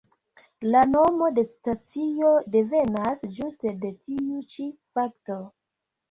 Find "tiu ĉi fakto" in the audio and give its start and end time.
4.07-5.37